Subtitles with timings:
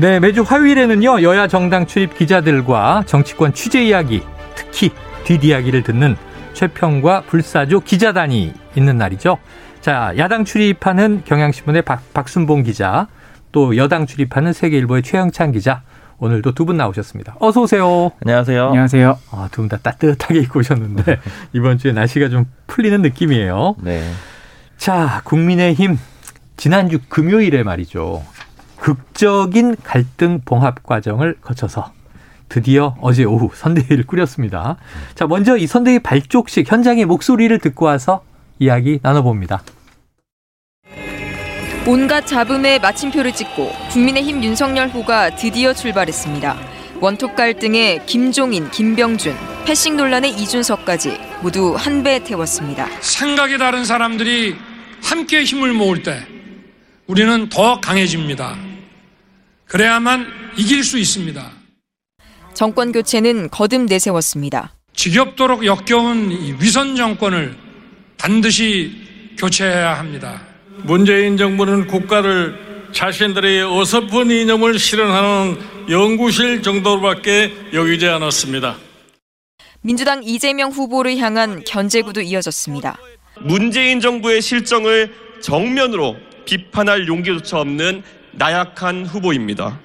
[0.00, 4.22] 네, 매주 화요일에는요, 여야 정당 출입 기자들과 정치권 취재 이야기,
[4.54, 4.90] 특히
[5.24, 6.16] 뒷이야기를 듣는
[6.54, 9.36] 최평과 불사조 기자단이 있는 날이죠.
[9.82, 13.08] 자, 야당 출입하는 경향신문의 박, 박순봉 기자,
[13.52, 15.82] 또 여당 출입하는 세계일보의 최영찬 기자,
[16.18, 17.36] 오늘도 두 분 나오셨습니다.
[17.38, 18.10] 어서 오세요.
[18.22, 18.68] 안녕하세요.
[18.68, 19.18] 안녕하세요.
[19.32, 21.18] 아, 두 분 다 따뜻하게 입고 오셨는데
[21.52, 23.76] 이번 주에 날씨가 좀 풀리는 느낌이에요.
[23.82, 24.02] 네.
[24.78, 25.98] 자, 국민의힘
[26.56, 28.22] 지난주 금요일에 말이죠.
[28.80, 31.92] 극적인 갈등 봉합 과정을 거쳐서
[32.48, 34.76] 드디어 어제 오후 선대위를 꾸렸습니다.
[35.14, 38.24] 자, 먼저 이 선대위 발족식 현장의 목소리를 듣고 와서
[38.58, 39.62] 이야기 나눠봅니다.
[41.86, 46.56] 온갖 잡음에 마침표를 찍고 국민의힘 윤석열 후가 드디어 출발했습니다.
[47.00, 52.86] 원톱 갈등에 김종인, 김병준, 패싱 논란의 이준석까지 모두 한배 태웠습니다.
[53.00, 54.56] 생각이 다른 사람들이
[55.02, 56.26] 함께 힘을 모을 때
[57.06, 58.69] 우리는 더 강해집니다.
[59.70, 60.26] 그래야만
[60.56, 61.52] 이길 수 있습니다.
[62.54, 64.74] 정권 교체는 거듭 내세웠습니다.
[64.94, 67.56] 지겹도록 역겨운 위선 정권을
[68.18, 68.90] 반드시
[69.38, 70.42] 교체해야 합니다.
[70.82, 78.76] 문재인 정부는 국가를 자신들의 어설픈 이념을 실현하는 연구실 정도로밖에 여기지 않았습니다.
[79.82, 82.98] 민주당 이재명 후보를 향한 견제구도 이어졌습니다.
[83.42, 88.02] 문재인 정부의 실정을 정면으로 비판할 용기조차 없는
[88.32, 89.78] 나약한 후보입니다.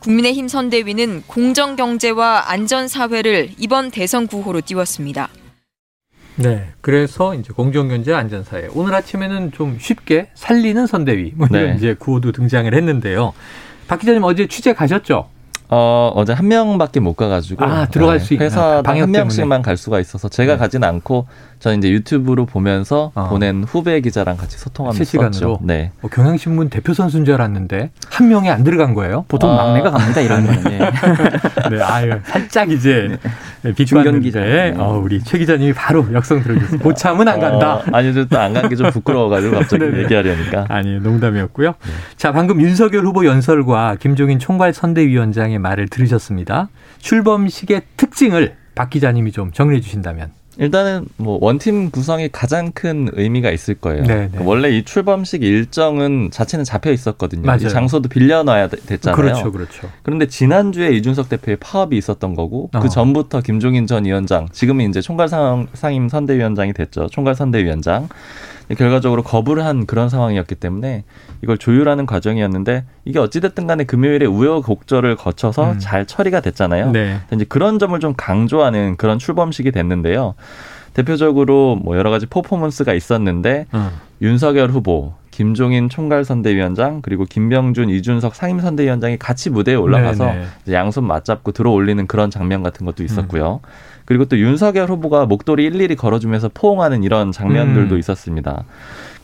[0.00, 5.28] 국민의힘 선대위는 공정경제와 안전사회를 이번 대선 구호로 띄웠습니다.
[6.36, 6.68] 네.
[6.80, 8.68] 그래서 이제 공정경제 안전사회.
[8.74, 11.32] 오늘 아침에는 좀 쉽게 살리는 선대위.
[11.36, 11.74] 뭐 이런 네.
[11.76, 13.32] 이제 구호도 등장을 했는데요.
[13.86, 15.28] 박 기자님 어제 취재 가셨죠?
[15.68, 17.64] 어, 어제 한 명밖에 못 가가지고.
[17.64, 18.46] 아, 들어갈 수 있구나.
[18.46, 19.18] 회사당 방역 한 때문에.
[19.20, 20.58] 명씩만 갈 수가 있어서 제가 네.
[20.58, 21.26] 가진 않고
[21.58, 23.28] 저는 이제 유튜브로 보면서 어.
[23.28, 25.32] 보낸 후배 기자랑 같이 소통하면서 실시간으로?
[25.32, 25.58] 썼죠.
[25.62, 25.92] 네.
[26.02, 29.24] 어, 경향신문 대표 선수인 줄 알았는데 한 명이 안 들어간 거예요?
[29.28, 29.56] 보통 아.
[29.56, 30.72] 막내가 갑니다 이런 거는.
[30.72, 30.78] 예.
[31.70, 33.18] 네, 아유, 살짝 이제
[33.86, 34.40] 중견 기자.
[34.40, 34.74] 비판인데, 네.
[34.78, 36.80] 어, 우리 최 기자님이 바로 역성 들어주셨어요.
[36.80, 37.76] 고참은 안 간다.
[37.76, 39.84] 어, 아니, 또안 간 게 좀 부끄러워가지고 갑자기.
[40.02, 40.66] 얘기하려니까.
[40.68, 41.68] 아니, 농담이었고요.
[41.68, 41.92] 네.
[42.16, 46.68] 자, 방금 윤석열 후보 연설과 김종인 총괄 선대위원장의 말을 들으셨습니다.
[46.98, 50.30] 출범식의 특징을 박 기자님이 좀 정리해 주신다면.
[50.58, 54.04] 일단은 뭐 원팀 구성이 가장 큰 의미가 있을 거예요.
[54.04, 54.38] 네, 네.
[54.38, 57.42] 그 원래 이 출범식 일정은 자체는 잡혀 있었거든요.
[57.42, 57.66] 맞아요.
[57.66, 59.16] 이 장소도 빌려놔야 되- 됐잖아요.
[59.16, 59.88] 그렇죠, 그렇죠.
[60.02, 62.80] 그런데 지난주에 이준석 대표의 파업이 있었던 거고 어.
[62.80, 67.08] 그 전부터 김종인 전 위원장 지금은 이제 총괄 상- 상임 선대위원장이 됐죠.
[67.08, 68.08] 총괄 선대위원장.
[68.76, 71.04] 결과적으로 거부를 한 그런 상황이었기 때문에
[71.42, 75.78] 이걸 조율하는 과정이었는데 이게 어찌됐든 간에 금요일에 우여곡절을 거쳐서 음.
[75.78, 76.92] 잘 처리가 됐잖아요.
[76.92, 77.18] 네.
[77.32, 80.34] 이제 그런 점을 좀 강조하는 그런 출범식이 됐는데요.
[80.94, 83.90] 대표적으로 뭐 여러 가지 퍼포먼스가 있었는데 어.
[84.22, 90.72] 윤석열 후보, 김종인 총괄선대위원장 그리고 김병준, 이준석 상임선대위원장이 같이 무대에 올라가서 네, 네.
[90.72, 93.60] 양손 맞잡고 들어올리는 그런 장면 같은 것도 있었고요.
[94.04, 97.98] 그리고 또 윤석열 후보가 목도리 일일이 걸어주면서 포옹하는 이런 장면들도 음.
[97.98, 98.64] 있었습니다.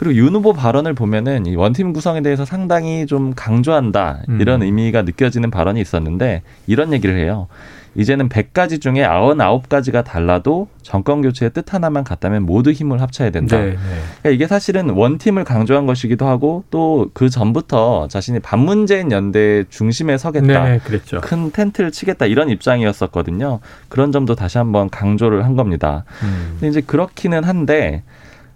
[0.00, 4.64] 그리고 윤 후보 발언을 보면은 이 원팀 구성에 대해서 상당히 좀 강조한다 이런 음.
[4.64, 7.48] 의미가 느껴지는 발언이 있었는데 이런 얘기를 해요.
[7.96, 13.58] 이제는 100가지 중에 99가지가 달라도 정권 교체의 뜻 하나만 같다면 모두 힘을 합쳐야 된다.
[13.58, 13.76] 네, 네.
[14.22, 20.64] 그러니까 이게 사실은 원팀을 강조한 것이기도 하고 또 그 전부터 자신이 반문재인 연대 중심에 서겠다.
[20.64, 21.20] 네, 그랬죠.
[21.20, 23.60] 큰 텐트를 치겠다 이런 입장이었었거든요.
[23.90, 26.04] 그런 점도 다시 한번 강조를 한 겁니다.
[26.22, 26.52] 음.
[26.52, 28.02] 근데 이제 그렇기는 한데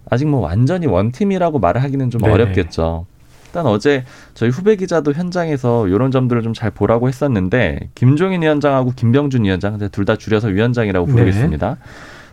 [0.09, 2.33] 아직 뭐 완전히 원팀이라고 말을 하기는 좀 네네.
[2.33, 3.05] 어렵겠죠.
[3.47, 4.03] 일단 어제
[4.33, 10.05] 저희 후배 기자도 현장에서 이런 점들을 좀 잘 보라고 했었는데 김종인 위원장하고 김병준 위원장 둘
[10.05, 11.11] 다 줄여서 위원장이라고 네.
[11.13, 11.77] 부르겠습니다.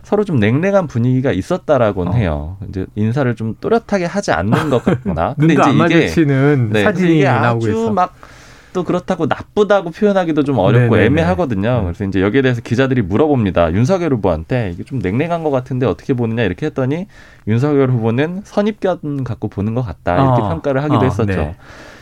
[0.03, 2.15] 서로 좀 냉랭한 분위기가 있었다라고는 어.
[2.15, 2.57] 해요.
[2.67, 5.33] 이제 인사를 좀 또렷하게 하지 않는 것 같구나.
[5.39, 8.09] 근데 이제 안 이게 마주치는 네, 사진이 이게 아주 있어.
[8.73, 11.05] 막또 그렇다고 나쁘다고 표현하기도 좀 어렵고 네네네.
[11.05, 11.79] 애매하거든요.
[11.79, 11.83] 음.
[11.83, 13.71] 그래서 이제 여기에 대해서 기자들이 물어봅니다.
[13.73, 17.07] 윤석열 후보한테 이게 좀 냉랭한 것 같은데 어떻게 보느냐 이렇게 했더니
[17.47, 20.49] 윤석열 후보는 선입견 갖고 보는 것 같다 이렇게 어.
[20.49, 21.25] 평가를 하기도 어, 했었죠.
[21.25, 21.55] 네.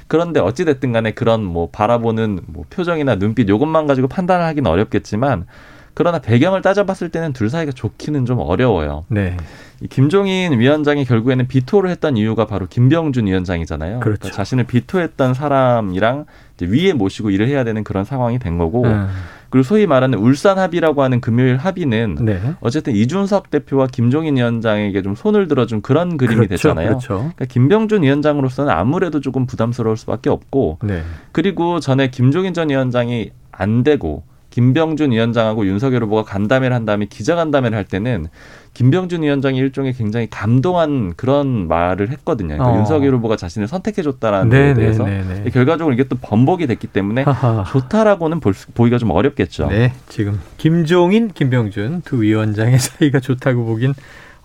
[0.07, 5.45] 그런데 어찌 됐든 간에 그런 뭐 바라보는 뭐 표정이나 눈빛 요것만 가지고 판단을 하기는 어렵겠지만
[5.94, 9.06] 그러나 배경을 따져봤을 때는 둘 사이가 좋기는 좀 어려워요.
[9.09, 9.35] 네.
[9.81, 14.00] 이 김종인 위원장이 결국에는 비토를 했던 이유가 바로 김병준 위원장이잖아요.
[14.00, 14.19] 그렇죠.
[14.19, 16.25] 그러니까 자신을 비토했던 사람이랑
[16.66, 19.08] 위에 모시고 일을 해야 되는 그런 상황이 된 거고 음.
[19.52, 22.40] 그리고 소위 말하는 울산 합의라고 하는 금요일 합의는 네.
[22.62, 26.88] 어쨌든 이준석 대표와 김종인 위원장에게 좀 손을 들어준 그런 그림이 그렇죠, 됐잖아요.
[26.88, 27.16] 그렇죠.
[27.18, 31.04] 그러니까 김병준 위원장으로서는 아무래도 조금 부담스러울 수밖에 없고 네.
[31.34, 37.78] 그리고 전에 김종인 전 위원장이 안 되고 김병준 위원장하고 윤석열 후보가 간담회를 한 다음에 기자간담회를
[37.78, 38.28] 할 때는
[38.73, 42.56] 김병준 위원장이 일종의 굉장히 감동한 그런 말을 했거든요.
[42.56, 42.77] 그러니까 어.
[42.79, 45.50] 윤석열 후보가 자신을 선택해줬다라는 네, 데에 네, 대해서 네, 네.
[45.50, 47.65] 결과적으로 이게 또 번복이 됐기 때문에 하하.
[47.68, 49.68] 좋다라고는 볼 수- 보기가 좀 어렵겠죠.
[49.68, 53.94] 네, 지금 김종인, 김병준 두 위원장의 사이가 좋다고 보긴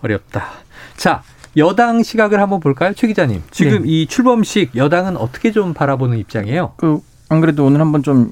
[0.01, 0.45] 어렵다.
[0.97, 1.23] 자,
[1.55, 3.41] 여당 시각을 한번 볼까요, 최 기자님?
[3.51, 3.87] 지금 네.
[3.87, 6.73] 이 출범식 여당은 어떻게 좀 바라보는 입장이에요?
[6.77, 6.99] 그
[7.29, 8.31] 안 그래도 오늘 한번 좀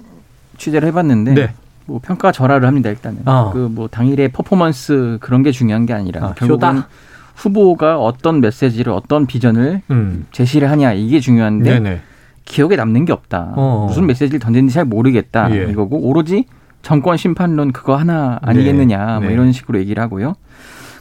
[0.58, 1.54] 취재를 해봤는데 네.
[1.86, 3.52] 뭐 평가 절하를 합니다 일단은 어.
[3.54, 6.88] 그뭐 당일의 퍼포먼스 그런 게 중요한 게 아니라 아, 결국은 쇼다?
[7.36, 12.02] 후보가 어떤 메시지를 어떤 비전을 음, 제시를 하냐 이게 중요한데 네네.
[12.46, 13.54] 기억에 남는 게 없다.
[13.56, 13.86] 어.
[13.90, 15.70] 무슨 메시지를 던졌는지 잘 모르겠다 예.
[15.70, 16.46] 이거고 오로지
[16.82, 19.26] 정권 심판론 그거 하나 아니겠느냐 네.
[19.26, 20.36] 뭐 이런 식으로 얘기를 하고요.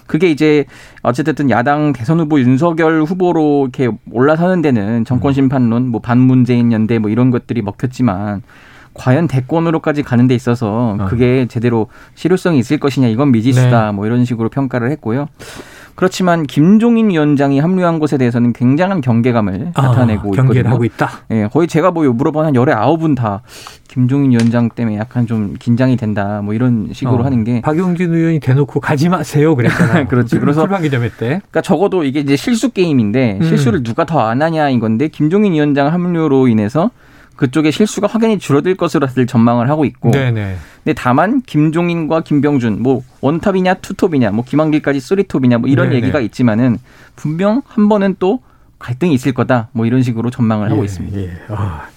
[0.06, 0.64] 그게 이제
[1.02, 5.34] 어쨌든 야당 대선 후보 윤석열 후보로 이렇게 올라서는 데는 정권 음.
[5.34, 8.42] 심판론, 뭐 반문재인 연대 뭐 이런 것들이 먹혔지만
[8.94, 11.06] 과연 대권으로까지 가는 데 있어서 어.
[11.08, 15.26] 그게 제대로 실효성이 있을 것이냐 이건 미지수다 뭐 이런 식으로 평가를 했고요.
[15.96, 20.68] 그렇지만 김종인 위원장이 합류한 것에 대해서는 굉장한 경계감을 나타내고 아, 경계를 있거든요.
[20.74, 21.08] 하고 있다.
[21.30, 23.42] 예, 거의 제가 뭐 물어본 한 열의 아홉 분다
[23.86, 28.40] 김종인 위원장 때문에 약간 좀 긴장이 된다 뭐 이런 식으로 어, 하는 게 박용진 의원이
[28.40, 30.06] 대놓고 가지 마세요 그랬잖아요.
[30.10, 30.40] 그렇지.
[30.40, 31.26] 그래서- 출판 기자회 때.
[31.26, 33.46] 그러니까 적어도 이게 이제 실수 게임인데 음.
[33.46, 36.90] 실수를 누가 더 안 하냐인 건데 김종인 위원장 합류로 인해서
[37.36, 40.56] 그쪽의 실수가 확연히 줄어들 것으로 다들 전망을 하고 있고 네네.
[40.84, 45.96] 근데 다만 김종인과 김병준 뭐 원탑이냐 투톱이냐 뭐 김한길까지 쓰리톱이냐 뭐 이런 네네.
[45.96, 46.78] 얘기가 있지만은
[47.16, 48.40] 분명 한 번은 또
[48.78, 51.18] 갈등이 있을 거다 뭐 이런 식으로 전망을 하고 예, 있습니다.
[51.18, 51.30] 예.
[51.48, 51.88] 아.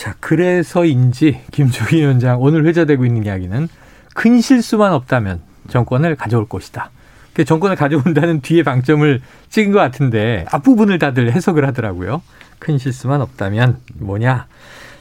[0.00, 3.68] 자, 그래서인지 김종인 위원장 오늘 회자되고 있는 이야기는
[4.14, 6.90] 큰 실수만 없다면 정권을 가져올 것이다.
[7.40, 12.20] 그 정권을 가져온다는 뒤에 방점을 찍은 것 같은데 앞부분을 다들 해석을 하더라고요.
[12.58, 14.46] 큰 실수만 없다면 뭐냐.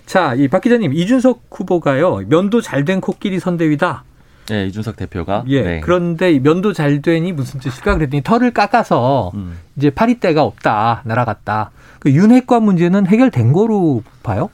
[0.06, 4.03] 자, 이 박 기자님, 이준석 후보가요, 면도 잘 된 코끼리 선대위다.
[4.47, 5.44] 네, 이준석 대표가.
[5.50, 5.62] 예.
[5.62, 5.80] 네.
[5.81, 7.95] 그런데 이 면도 잘 되니 무슨 뜻일까?
[7.95, 9.57] 그랬더니 털을 깎아서 음.
[9.75, 11.71] 이제 파리떼가 없다, 날아갔다.
[12.00, 14.50] 그 윤핵관 문제는 해결된 거로 봐요?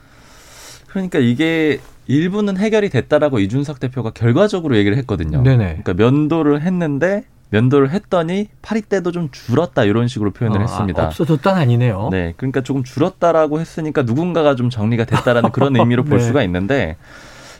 [0.87, 5.43] 그러니까 이게 일부는 해결이 됐다라고 이준석 대표가 결과적으로 얘기를 했거든요.
[5.43, 5.81] 네네.
[5.83, 7.23] 그러니까 면도를 했는데
[7.55, 11.05] 면도를 했더니 파리 때도 좀 줄었다 이런 식으로 표현을 아, 했습니다.
[11.07, 12.09] 없어졌다는 아니네요.
[12.11, 16.23] 네, 그러니까 조금 줄었다라고 했으니까 누군가가 좀 정리가 됐다라는 그런 의미로 볼 네.
[16.25, 16.97] 수가 있는데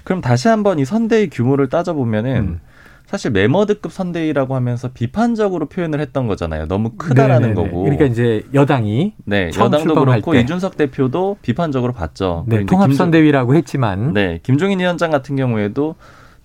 [0.04, 2.60] 그럼 다시 한번 이 선대위 규모를 따져보면은 음.
[3.06, 6.68] 사실 메머드급 선대위라고 하면서 비판적으로 표현을 했던 거잖아요.
[6.68, 7.70] 너무 크다라는 네네네.
[7.70, 7.84] 거고.
[7.84, 10.40] 그러니까 이제 여당이 네, 여당도 그렇고 때.
[10.42, 12.46] 이준석 대표도 비판적으로 봤죠.
[12.48, 15.96] 네, 그리고 이제 김종- 통합 선대위라고 했지만 네, 김종인 위원장 같은 경우에도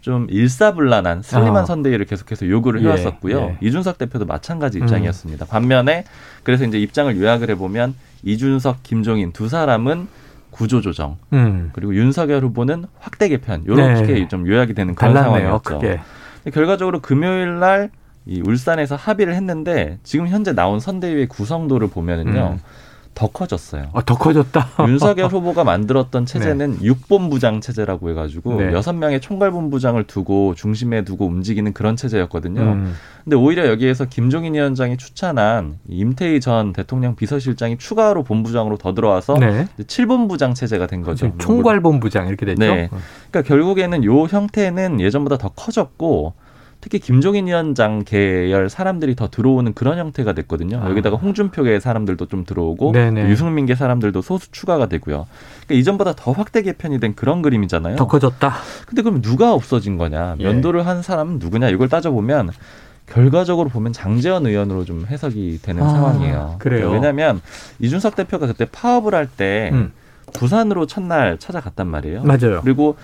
[0.00, 1.67] 좀 일사불란한 슬림한 어.
[1.67, 3.38] 선대위를 계속해서 요구를 예, 해왔었고요.
[3.38, 3.58] 예.
[3.61, 4.85] 이준석 대표도 마찬가지 음.
[4.85, 5.47] 입장이었습니다.
[5.47, 6.05] 반면에
[6.43, 10.08] 그래서 이제 입장을 요약을 해보면 이준석, 김종인 두 사람은
[10.50, 14.29] 구조조정 음, 그리고 윤석열 후보는 확대 개편 이렇게 네.
[14.29, 15.61] 좀 요약이 되는 그런 달랐네요.
[15.62, 15.79] 상황이었죠.
[15.79, 16.00] 근데
[16.53, 17.91] 결과적으로 금요일 날
[18.26, 22.60] 이 울산에서 합의를 했는데 지금 현재 나온 선대위의 구성도를 보면은요 음.
[23.20, 23.91] 더 커졌어요.
[23.93, 24.67] 어, 더 커졌다.
[24.89, 28.72] 윤석열 후보가 만들었던 체제는 육본부장 체제라고 해가지고 네.
[28.72, 32.62] 여섯 명의 총괄본부장을 두고 중심에 두고 움직이는 그런 체제였거든요.
[32.62, 39.34] 음, 근데 오히려 여기에서 김종인 위원장이 추천한 임태희 전 대통령 비서실장이 추가로 본부장으로 더 들어와서
[39.34, 39.69] 네.
[39.74, 41.31] 이제 칠본부장 체제가 된 거죠.
[41.36, 42.60] 총괄본부장 이렇게 됐죠.
[42.60, 42.89] 네.
[43.31, 46.32] 그러니까 결국에는 요 형태는 예전보다 더 커졌고
[46.81, 50.81] 특히 김종인 위원장 계열 사람들이 더 들어오는 그런 형태가 됐거든요.
[50.82, 50.91] 아.
[50.91, 52.93] 여기다가 홍준표계 사람들도 좀 들어오고.
[53.29, 55.27] 유승민계 사람들도 소수 추가가 되고요.
[55.67, 57.96] 그러니까 이전보다 더 확대 개편이 된 그런 그림이잖아요.
[57.96, 58.53] 더 커졌다.
[58.87, 60.37] 근데 그럼 누가 없어진 거냐?
[60.39, 60.44] 예.
[60.44, 61.69] 면도를 한 사람은 누구냐?
[61.69, 62.51] 이걸 따져보면
[63.06, 66.56] 결과적으로 보면 장재원 의원으로 좀 해석이 되는 아, 상황이에요.
[66.60, 66.91] 그래요?
[66.91, 67.41] 왜냐하면
[67.81, 69.93] 이준석 대표가 그때 파업을 할때 음,
[70.32, 72.22] 부산으로 첫날 찾아갔단 말이에요.
[72.22, 72.60] 맞아요.
[72.63, 72.96] 그리고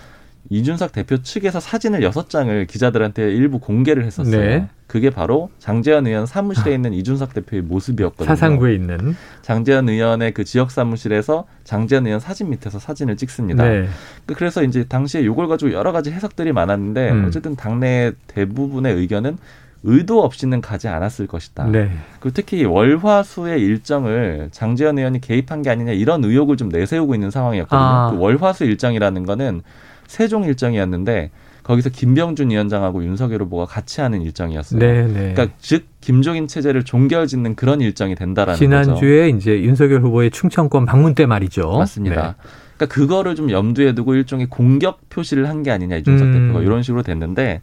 [0.48, 4.38] 이준석 대표 측에서 사진을 여섯 장을 기자들한테 일부 공개를 했었어요.
[4.40, 4.68] 네.
[4.86, 8.26] 그게 바로 장재현 의원 사무실에 있는 이준석 대표의 모습이었거든요.
[8.28, 9.16] 사상구에 있는.
[9.42, 13.64] 장재현 의원의 그 지역 사무실에서 장재현 의원 사진 밑에서 사진을 찍습니다.
[13.68, 13.88] 네.
[14.26, 17.24] 그- 그래서 이제 당시에 이걸 가지고 여러 가지 해석들이 많았는데 음.
[17.26, 19.38] 어쨌든 당내 대부분의 의견은
[19.82, 21.66] 의도 없이는 가지 않았을 것이다.
[21.66, 21.90] 네.
[22.20, 27.80] 그리고 특히 월화수의 일정을 장재현 의원이 개입한 게 아니냐 이런 의혹을 좀 내세우고 있는 상황이었거든요.
[27.80, 28.10] 아.
[28.12, 29.62] 그 월화수 일정이라는 거는
[30.06, 31.30] 세종 일정이었는데
[31.62, 34.78] 거기서 김병준 위원장하고 윤석열 후보가 같이 하는 일정이었어요.
[34.78, 35.32] 네, 네.
[35.34, 39.36] 그러니까 즉 김종인 체제를 종결짓는 그런 일정이 된다라는 지난주에 거죠.
[39.36, 41.72] 이제 윤석열 후보의 충청권 방문 때 말이죠.
[41.72, 42.14] 맞습니다.
[42.14, 42.48] 네.
[42.76, 46.32] 그러니까 그거를 좀 염두에 두고 일종의 공격 표시를 한 게 아니냐 이준석 음.
[46.32, 47.62] 대표가 이런 식으로 됐는데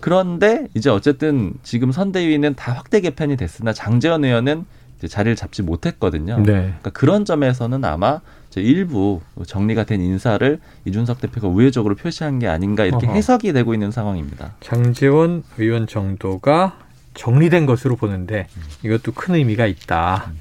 [0.00, 4.64] 그런데 이제 어쨌든 지금 선대위는 다 확대 개편이 됐으나 장재원 의원은
[4.98, 6.36] 이제 자리를 잡지 못했거든요.
[6.38, 6.44] 네.
[6.52, 8.20] 그러니까 그런 점에서는 아마
[8.58, 13.14] 일부 정리가 된 인사를 이준석 대표가 우회적으로 표시한 게 아닌가 이렇게 어허.
[13.14, 14.54] 해석이 되고 있는 상황입니다.
[14.60, 16.76] 장재원 의원 정도가
[17.14, 18.48] 정리된 것으로 보는데
[18.82, 20.32] 이것도 큰 의미가 있다.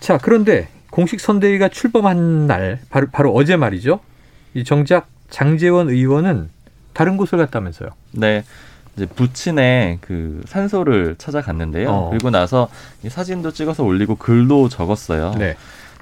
[0.00, 4.00] 자, 그런데 공식 선대위가 출범한 날 바로 바로 어제 말이죠.
[4.54, 6.50] 이 정작 장재원 의원은
[6.92, 7.90] 다른 곳을 갔다면서요.
[8.12, 8.44] 네.
[8.96, 11.88] 이제 부친의 그 산소를 찾아갔는데요.
[11.88, 12.10] 어.
[12.10, 12.68] 그리고 나서
[13.04, 15.34] 이 사진도 찍어서 올리고 글도 적었어요.
[15.38, 15.56] 네.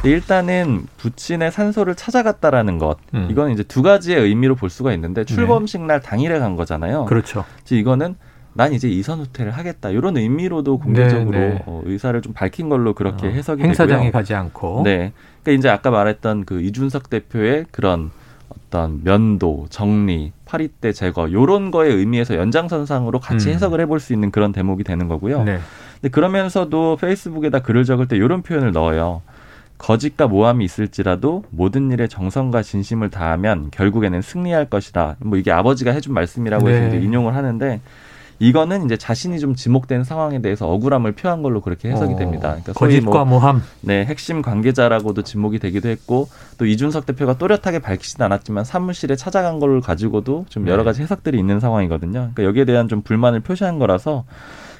[0.04, 2.98] 일단은 부친의 산소를 찾아갔다라는 것.
[3.14, 3.28] 음.
[3.30, 7.06] 이건 이제 두 가지의 의미로 볼 수가 있는데 출범식 날 당일에 간 거잖아요.
[7.06, 7.44] 그렇죠.
[7.70, 8.16] 이거는
[8.52, 9.90] 난 이제 이선 후퇴를 하겠다.
[9.90, 11.62] 이런 의미로도 공개적으로 네, 네.
[11.66, 14.12] 어, 의사를 좀 밝힌 걸로 그렇게 어, 해석이 행사장에 되고요.
[14.12, 14.82] 가지 않고.
[14.84, 15.12] 네.
[15.42, 18.10] 그러니까 이제 아까 말했던 그 이준석 대표의 그런
[18.48, 23.54] 어떤 면도, 정리, 파리대 제거 요런 거에 의미에서 연장선상으로 같이 음.
[23.54, 25.44] 해석을 해볼 수 있는 그런 대목이 되는 거고요.
[25.44, 25.58] 네.
[26.00, 29.20] 근데 그러면서도 페이스북에다 글을 적을 때 이런 표현을 넣어요.
[29.78, 35.16] 거짓과 모함이 있을지라도 모든 일에 정성과 진심을 다하면 결국에는 승리할 것이다.
[35.20, 36.88] 뭐 이게 아버지가 해준 말씀이라고 해서 네.
[36.88, 37.80] 이제 인용을 하는데
[38.38, 42.48] 이거는 이제 자신이 좀 지목된 상황에 대해서 억울함을 표한 걸로 그렇게 해석이 어, 됩니다.
[42.48, 43.62] 그러니까 거짓과 뭐 모함.
[43.80, 46.28] 네, 핵심 관계자라고도 지목이 되기도 했고
[46.58, 50.84] 또 이준석 대표가 또렷하게 밝히진 않았지만 사무실에 찾아간 걸 가지고도 좀 여러 네.
[50.84, 52.30] 가지 해석들이 있는 상황이거든요.
[52.34, 54.24] 그러니까 여기에 대한 좀 불만을 표시한 거라서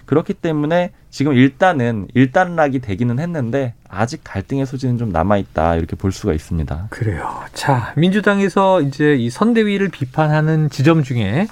[0.06, 6.12] 그렇기 때문에 지금 일단은 일단락이 되기는 했는데 아직 갈등의 소지는 좀 남아 있다 이렇게 볼
[6.12, 6.86] 수가 있습니다.
[6.90, 7.42] 그래요.
[7.52, 11.48] 자, 민주당에서 이제 이 선대위를 비판하는 지점 중에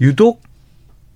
[0.00, 0.42] 유독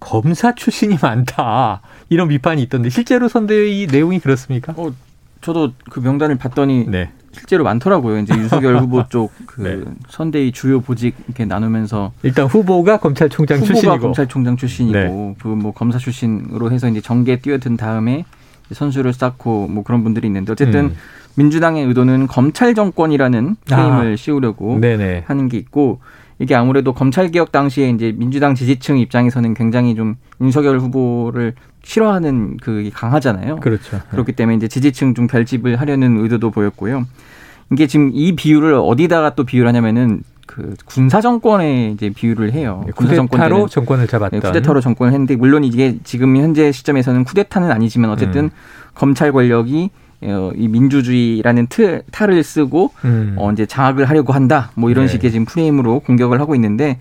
[0.01, 1.81] 검사 출신이 많다.
[2.09, 4.75] 이런 비판이 있던데 실제로 선대위 내용이 그렇습니까?
[4.77, 4.93] 어,
[5.41, 7.11] 저도 그 명단을 봤더니 네.
[7.37, 8.19] 실제로 많더라고요.
[8.19, 9.85] 이제 윤석열 후보 쪽그 네.
[10.09, 15.35] 선대위 주요 보직 이렇게 나누면서 일단 후보가 검찰총장 후보가 출신이고 검찰총장 출신이고 네.
[15.39, 18.25] 그뭐 검사 출신으로 해서 이제 정계에 뛰어든 다음에
[18.73, 20.97] 선수를 쌓고 뭐 그런 분들이 있는데 어쨌든 음.
[21.37, 25.25] 민주당의 의도는 검찰 정권이라는 프레임을 씌우려고 네네.
[25.27, 26.01] 하는 게 있고
[26.39, 31.55] 이게 아무래도 검찰 개혁 당시에 이제 민주당 지지층 입장에서는 굉장히 좀 윤석열 후보를
[31.87, 33.57] 싫어하는 그 강하잖아요.
[33.57, 34.01] 그렇죠.
[34.11, 37.07] 그렇기 때문에 이제 지지층 좀 결집을 하려는 의도도 보였고요.
[37.73, 42.85] 이게 지금 이 비율을 어디다가 또 비율하냐면은 그 군사 정권에 이제 비유를 해요.
[42.97, 46.73] 군사 정권 네, 쿠데타로 때는 정권을 잡았던 네, 쿠데타로 정권을 했는데 물론 이게 지금 현재
[46.73, 48.51] 시점에서는 쿠데타는 아니지만 어쨌든 음.
[48.95, 49.91] 검찰 권력이
[50.23, 53.35] 어, 이 민주주의라는 틀, 탈을 쓰고 음.
[53.39, 54.71] 어, 이제 장악을 하려고 한다.
[54.75, 55.13] 뭐 이런 네.
[55.13, 56.99] 식의 지금 프레임으로 공격을 하고 있는데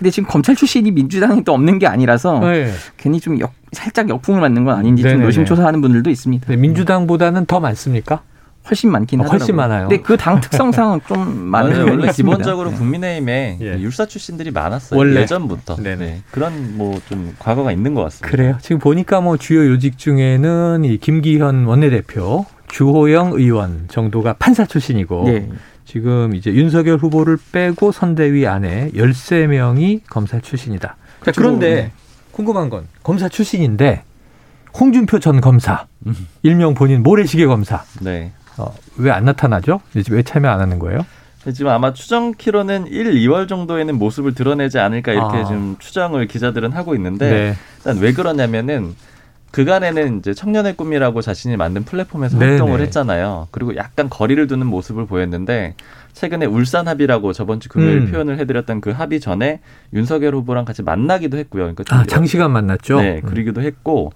[0.00, 2.72] 근데 지금 검찰 출신이 민주당에 또 없는 게 아니라서 네.
[2.96, 5.26] 괜히 좀 역, 살짝 역풍을 맞는 건 아닌지 좀 네네네.
[5.26, 6.46] 노심초사하는 분들도 있습니다.
[6.48, 8.22] 네, 민주당보다는 더 많습니까?
[8.70, 9.40] 훨씬 많긴 어, 하더라고요.
[9.42, 9.88] 훨씬 많아요.
[9.88, 12.12] 근데 그 당 특성상 좀 많은 원래 있습니다.
[12.12, 12.76] 기본적으로 네.
[12.76, 13.66] 국민의힘에 예.
[13.78, 14.98] 율사 출신들이 많았어요.
[14.98, 15.20] 원래.
[15.20, 15.76] 예전부터.
[15.76, 15.96] 네네.
[15.96, 16.22] 네.
[16.30, 18.30] 그런 뭐 좀 과거가 있는 것 같습니다.
[18.34, 18.56] 그래요.
[18.62, 25.48] 지금 보니까 뭐 주요 요직 중에는 이 김기현 원내대표, 주호영 의원 정도가 판사 출신이고 네.
[25.84, 30.88] 지금 이제 윤석열 후보를 빼고 선대위 안에 13명이 검사 출신이다.
[30.88, 31.40] 자, 그렇죠.
[31.40, 31.92] 그런데 네.
[32.32, 34.04] 궁금한 건 검사 출신인데
[34.78, 36.14] 홍준표 전 검사, 음.
[36.42, 38.32] 일명 본인 모래시계 검사 네.
[38.56, 39.80] 어, 왜 안 나타나죠?
[39.96, 41.04] 이제 왜 참여 안 하는 거예요?
[41.54, 45.44] 지금 아마 추정키로는 1, 2월 정도에는 모습을 드러내지 않을까 이렇게 아.
[45.44, 47.56] 지금 추정을 기자들은 하고 있는데 네.
[47.78, 48.94] 일단 왜 그러냐면은
[49.50, 52.50] 그간에는 이제 청년의 꿈이라고 자신이 만든 플랫폼에서 네네.
[52.52, 53.48] 활동을 했잖아요.
[53.50, 55.74] 그리고 약간 거리를 두는 모습을 보였는데
[56.12, 58.10] 최근에 울산 합의라고 저번 주 금요일 음.
[58.10, 59.60] 표현을 해드렸던 그 합의 전에
[59.92, 61.62] 윤석열 후보랑 같이 만나기도 했고요.
[61.64, 63.00] 그러니까 좀 아, 장시간 만났죠?
[63.00, 64.12] 네, 그러기도 했고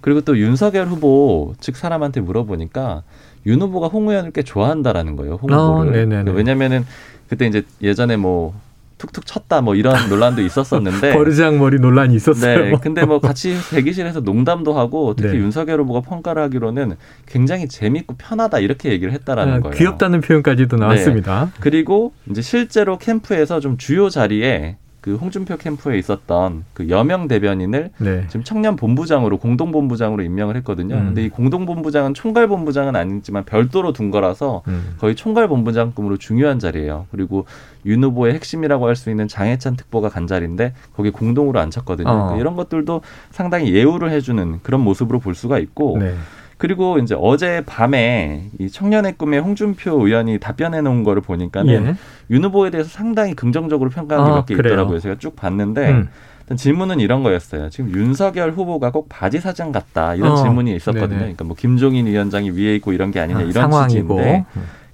[0.00, 3.02] 그리고 또 윤석열 후보 측 사람한테 물어보니까
[3.46, 5.38] 윤 후보가 홍 의원을 꽤 좋아한다라는 거예요.
[5.40, 5.92] 홍 아, 후보를.
[5.92, 6.32] 네네네.
[6.32, 6.84] 왜냐면은
[7.28, 8.54] 그때 이제 예전에 뭐
[9.02, 12.64] 툭툭 쳤다 뭐 이런 논란도 있었었는데 버르장머리 논란이 있었어요.
[12.66, 15.38] 네, 근데 뭐 같이 대기실에서 농담도 하고 특히 네.
[15.38, 16.94] 윤석열 후보가 평가를 하기로는
[17.26, 19.76] 굉장히 재밌고 편하다 이렇게 얘기를 했다라는 아, 거예요.
[19.76, 21.50] 귀엽다는 표현까지도 나왔습니다.
[21.58, 28.24] 그리고 이제 실제로 캠프에서 좀 주요 자리에 그 홍준표 캠프에 있었던 그 여명 대변인을 네.
[28.28, 30.94] 지금 청년 본부장으로 공동 본부장으로 임명을 했거든요.
[30.94, 31.06] 음.
[31.06, 34.94] 근데 이 공동 본부장은 총괄 본부장은 아니지만 별도로 둔 거라서 음.
[34.98, 37.06] 거의 총괄 본부장급으로 중요한 자리예요.
[37.10, 37.46] 그리고
[37.84, 42.08] 윤 후보의 핵심이라고 할 수 있는 장해찬 특보가 간 자리인데 거기 공동으로 앉혔거든요.
[42.08, 42.12] 어.
[42.12, 43.00] 그러니까 이런 것들도
[43.32, 46.14] 상당히 예우를 해주는 그런 모습으로 볼 수가 있고 네.
[46.62, 51.94] 그리고 이제 어제 밤에 이 청년의 꿈의 홍준표 의원이 답변해 놓은 거를 보니까는 예.
[52.30, 54.74] 윤 후보에 대해서 상당히 긍정적으로 평가한 게 아, 몇개 그래요?
[54.74, 55.00] 있더라고요.
[55.00, 56.08] 제가 쭉 봤는데 음.
[56.42, 57.68] 일단 질문은 이런 거였어요.
[57.70, 61.08] 지금 윤석열 후보가 꼭 바지 사장 같다 이런 어, 질문이 있었거든요.
[61.08, 61.18] 네네.
[61.18, 64.18] 그러니까 뭐 김종인 위원장이 위에 있고 이런 게 아니냐 아, 이런 상황이고.
[64.18, 64.44] 취지인데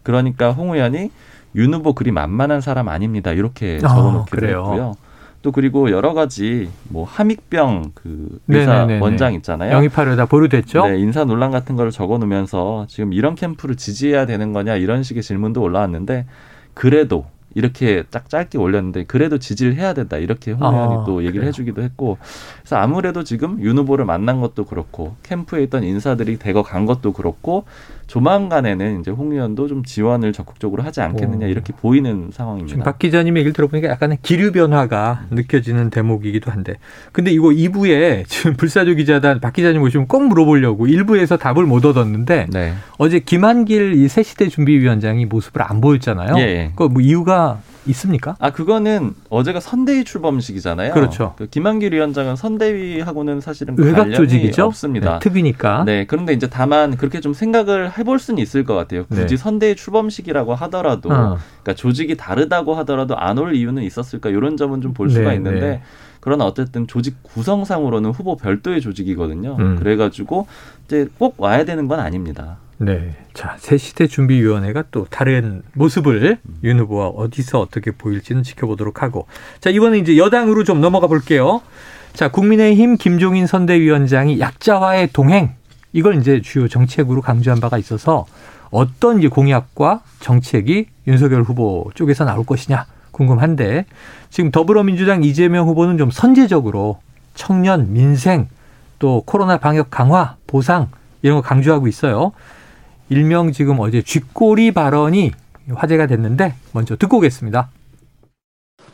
[0.02, 1.10] 그러니까 홍 의원이
[1.54, 3.32] 윤 후보 그리 만만한 사람 아닙니다.
[3.32, 4.58] 이렇게 아, 적어놓기도 그래요.
[4.60, 4.96] 했고요.
[5.42, 9.00] 또 그리고 여러 가지 뭐 함익병 그 의사 네네네네.
[9.00, 9.72] 원장 있잖아요.
[9.72, 10.88] 영입하려다 보류됐죠.
[10.88, 15.62] 네, 인사 논란 같은 걸 적어놓으면서 지금 이런 캠프를 지지해야 되는 거냐 이런 식의 질문도
[15.62, 16.26] 올라왔는데
[16.74, 17.26] 그래도
[17.58, 21.48] 이렇게 딱 짧게 올렸는데 그래도 지지를 해야 된다 이렇게 홍 아, 의원이 또 얘기를 그래요.
[21.48, 22.18] 해주기도 했고
[22.60, 27.64] 그래서 아무래도 지금 윤 후보를 만난 것도 그렇고 캠프에 있던 인사들이 대거 간 것도 그렇고
[28.06, 31.48] 조만간에는 이제 홍 의원도 좀 지원을 적극적으로 하지 않겠느냐 오.
[31.48, 32.84] 이렇게 보이는 지금 상황입니다.
[32.84, 36.74] 박 기자님 얘기를 들어보니까 약간의 기류 변화가 느껴지는 대목이기도 한데.
[37.12, 42.46] 근데 이거 2부에 지금 불사조 기자단 박 기자님 오시면 꼭 물어보려고 1부에서 답을 못 얻었는데
[42.50, 42.74] 네.
[42.96, 46.34] 어제 김한길 이 새시대 준비위원장이 모습을 안 보였잖아요.
[46.38, 46.72] 예, 예.
[46.76, 47.47] 그뭐 이유가
[47.86, 48.36] 있습니까?
[48.38, 50.92] 아 그거는 어제가 선대위 출범식이잖아요.
[50.92, 51.34] 그렇죠.
[51.38, 54.64] 그 김한길 위원장은 선대위하고는 사실은 외곽 관련이 조직이죠.
[54.66, 55.14] 없습니다.
[55.14, 55.84] 네, 특이니까.
[55.84, 59.06] 네, 그런데 이제 다만 그렇게 좀 생각을 해볼 수는 있을 것 같아요.
[59.06, 59.36] 굳이 네.
[59.36, 61.38] 선대위 출범식이라고 하더라도, 어.
[61.62, 65.60] 그러니까 조직이 다르다고 하더라도 안 올 이유는 있었을까 이런 점은 좀 볼 수가 네, 있는데.
[65.60, 65.82] 네.
[66.20, 69.56] 그러나 어쨌든 조직 구성상으로는 후보 별도의 조직이거든요.
[69.60, 69.76] 음.
[69.76, 70.46] 그래가지고
[70.86, 72.56] 이제 꼭 와야 되는 건 아닙니다.
[72.78, 73.10] 네.
[73.34, 79.26] 자, 새시대 준비위원회가 또 다른 모습을 윤 후보와 어디서 어떻게 보일지는 지켜보도록 하고.
[79.60, 81.60] 자, 이번에 이제 여당으로 좀 넘어가 볼게요.
[82.12, 85.54] 자, 국민의힘 김종인 선대위원장이 약자와의 동행.
[85.92, 88.26] 이걸 이제 주요 정책으로 강조한 바가 있어서
[88.70, 93.86] 어떤 이제 공약과 정책이 윤석열 후보 쪽에서 나올 것이냐 궁금한데
[94.30, 97.00] 지금 더불어민주당 이재명 후보는 좀 선제적으로
[97.34, 98.48] 청년, 민생,
[98.98, 100.88] 또 코로나 방역 강화, 보상
[101.22, 102.32] 이런 거 강조하고 있어요.
[103.10, 105.32] 일명 지금 어제 쥐꼬리 발언이
[105.74, 107.70] 화제가 됐는데 먼저 듣고 오겠습니다.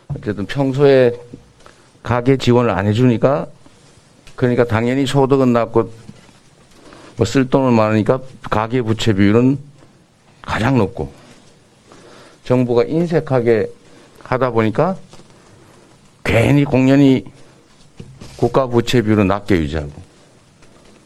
[0.09, 1.12] 어쨌든 평소에
[2.02, 3.47] 가계 지원을 안 해주니까
[4.37, 5.92] 그러니까 당연히 소득은 낮고
[7.16, 9.59] 뭐 쓸 돈은 많으니까 가계 부채 비율은
[10.42, 11.12] 가장 높고
[12.44, 13.68] 정부가 인색하게
[14.22, 14.96] 하다 보니까
[16.24, 17.24] 괜히 공연히
[18.37, 19.92] 국가 부채 비율은 낮게 유지하고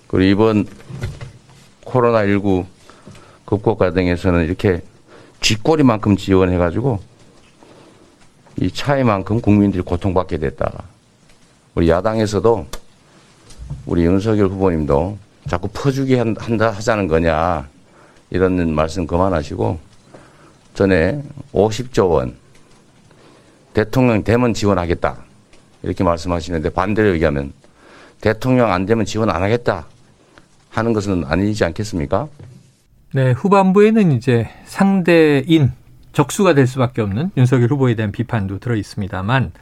[0.09, 0.67] 그리고 이번
[1.85, 2.67] 코로나 19
[3.49, 4.83] 극복 과정에서는 이렇게
[5.41, 6.99] 쥐꼬리만큼 지원해가지고
[8.61, 10.85] 이 차이만큼 국민들이 고통받게 됐다.
[11.75, 12.67] 우리 야당에서도
[13.87, 15.17] 우리 윤석열 후보님도
[15.49, 17.67] 자꾸 퍼주기 한- 한다 하자는 거냐
[18.29, 19.79] 이런 말씀 그만하시고
[20.75, 21.23] 전에
[21.55, 22.37] 50조 원
[23.73, 25.17] 대통령 되면 지원하겠다
[25.83, 27.55] 이렇게 말씀하시는데 반대로 얘기하면
[28.21, 29.87] 대통령 안 되면 지원 안 하겠다
[30.69, 32.29] 하는 것은 아니지 않겠습니까?
[33.15, 35.73] 네, 후반부에는 이제 상대인
[36.13, 39.53] 적수가 될 수밖에 없는 윤석열 후보에 대한 비판도 들어 있습니다만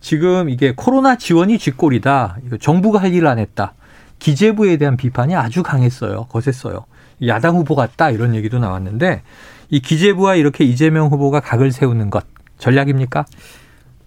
[0.00, 2.38] 지금 이게 코로나 지원이 쥐꼬리다.
[2.46, 3.74] 이거 정부가 할 일을 안 했다.
[4.18, 6.26] 기재부에 대한 비판이 아주 강했어요.
[6.30, 6.86] 거셌어요.
[7.26, 9.22] 야당 후보 같다 이런 얘기도 나왔는데
[9.68, 12.24] 이 기재부와 이렇게 이재명 후보가 각을 세우는 것
[12.58, 13.26] 전략입니까?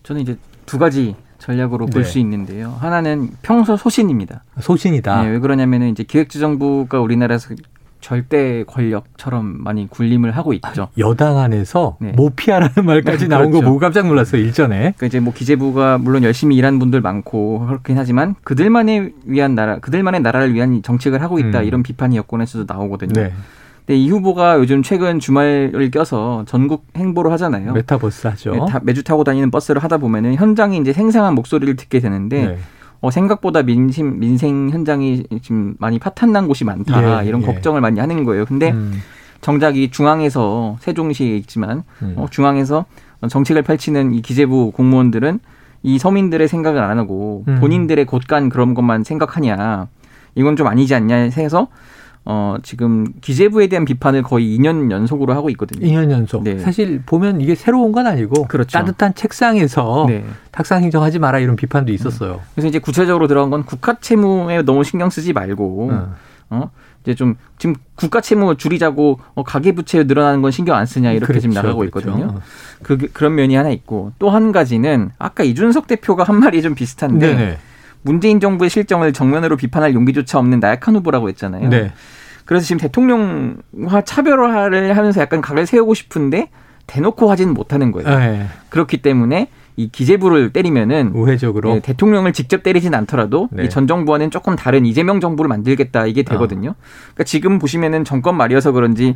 [0.04, 2.10] 저는 이제 두 가지 전략으로 볼 네.
[2.10, 2.76] 수 있는데요.
[2.80, 4.44] 하나는 평소 소신입니다.
[4.60, 5.24] 소신이다.
[5.24, 7.54] 네, 왜 그러냐면은 이제 기획재정부가 우리나라에서
[8.08, 10.88] 절대 권력처럼 많이 군림을 하고 있죠.
[10.98, 12.14] 여당 안에서 네.
[12.16, 13.66] 모피아라는 말까지 네, 나온 거 그렇죠.
[13.66, 14.78] 보고 깜짝 놀랐어요 일전에.
[14.78, 20.22] 그러니까 이제 뭐 기재부가 물론 열심히 일하는 분들 많고 그렇긴 하지만 그들만의 위한 나라, 그들만의
[20.22, 21.66] 나라를 위한 정책을 하고 있다 음.
[21.66, 23.12] 이런 비판이 여권에서도 나오거든요.
[23.12, 23.34] 네.
[23.86, 27.74] 근데 이 후보가 요즘 최근 주말을 껴서 전국 행보를 하잖아요.
[27.74, 28.52] 메타버스 하죠.
[28.54, 32.58] 네, 다- 매주 타고 다니는 버스를 하다 보면은 현장에 이제 생생한 목소리를 듣게 되는데 네.
[33.00, 37.46] 어, 생각보다 민심 민생 현장이 지금 많이 파탄난 곳이 많다 예, 이런 예.
[37.46, 38.46] 걱정을 많이 하는 거예요.
[38.46, 39.00] 근데 음,
[39.42, 42.14] 정작 이 중앙에서 세종시에 있지만 음.
[42.18, 42.86] 어, 중앙에서
[43.28, 45.40] 정책을 펼치는 이 기재부 공무원들은
[45.84, 47.58] 이 서민들의 생각을 안 하고 음.
[47.60, 49.88] 본인들의 곳간 그런 것만 생각하냐
[50.36, 51.68] 이건 좀 아니지 않냐 해서
[52.30, 55.88] 어 지금 기재부에 대한 비판을 거의 2년 연속으로 하고 있거든요.
[55.88, 56.44] 2년 연속.
[56.44, 56.60] 네.
[56.60, 58.78] 사실 보면 이게 새로운 건 아니고 그렇죠.
[58.78, 60.26] 따뜻한 책상에서 네.
[60.52, 62.42] 탁상 행정하지 마라 이런 비판도 있었어요.
[62.54, 66.14] 그래서 이제 구체적으로 들어간 건 국가 채무에 너무 신경 쓰지 말고 음.
[66.50, 66.70] 어
[67.04, 71.40] 이제 좀 지금 국가 채무 줄이자고 어, 가계 부채 늘어나는 건 신경 안 쓰냐 이렇게
[71.40, 72.10] 지금 그렇죠, 나가고 그렇죠.
[72.10, 72.42] 있거든요.
[72.84, 77.36] 그 그런 면이 하나 있고 또 한 가지는 아까 이준석 대표가 한 말이 좀 비슷한데
[77.36, 77.58] 네네.
[78.02, 81.70] 문재인 정부의 실정을 정면으로 비판할 용기조차 없는 나약한 후보라고 했잖아요.
[81.70, 81.92] 네.
[82.46, 86.50] 그래서 지금 대통령과 차별화를 하면서 약간 각을 세우고 싶은데
[86.88, 88.18] 대놓고 하지는 못하는 거예요.
[88.18, 88.48] 네.
[88.70, 93.66] 그렇기 때문에 이 기재부를 때리면은 우회적으로 네, 대통령을 직접 때리진 않더라도 네.
[93.66, 96.74] 이전 정부와는 조금 다른 이재명 정부를 만들겠다 이게 되거든요.
[97.14, 99.16] 그러니까 지금 보시면은 정권 말이어서 그런지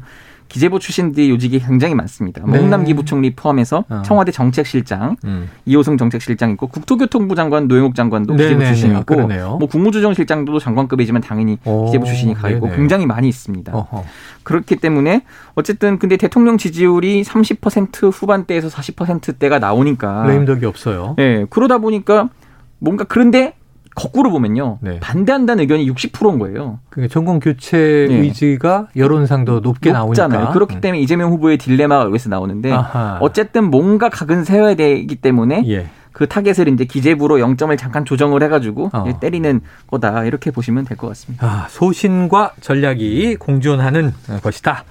[0.52, 2.42] 기재부 출신들이 요직이 굉장히 많습니다.
[2.42, 2.60] 뭐 네.
[2.60, 4.02] 홍남기 부총리 포함해서 어.
[4.04, 5.50] 청와대 정책실장, 음.
[5.66, 8.50] 이호승 정책실장 있고 국토교통부 장관 노영욱 장관도 네네네.
[8.50, 9.56] 기재부 출신이고 그러네요.
[9.62, 12.76] 뭐 국무조정실장도 장관급이지만 당연히 오, 기재부 출신이 가 있고 네네.
[12.76, 13.72] 굉장히 많이 있습니다.
[13.74, 14.04] 어허.
[14.44, 15.24] 그렇기 때문에
[15.56, 21.16] 어쨌든 근데 대통령 지지율이 30% 후반대에서 40%대가 나오니까 레임덕이 없어요.
[21.20, 22.28] 예, 그러다 보니까
[22.80, 23.54] 뭔가 그런데
[23.95, 24.80] 거꾸로 보면요.
[24.82, 24.99] 네.
[24.99, 26.80] 반대한다는 의견이 60%인 거예요.
[26.89, 28.15] 그 정권 교체 네.
[28.19, 30.30] 의지가 여론상도 높게 높잖아요.
[30.39, 30.82] 나오니까 그렇기 음.
[30.82, 33.17] 때문에 이재명 후보의 딜레마가 여기서 나오는데 아하.
[33.21, 35.88] 어쨌든 뭔가 각은 세워야 되기 때문에 예.
[36.13, 39.19] 그 타겟을 이제 기재부로 0점을 잠깐 조정을 해가지고 어.
[39.19, 41.45] 때리는 거다 이렇게 보시면 될 것 같습니다.
[41.47, 44.84] 아, 소신과 전략이 공존하는 것이다.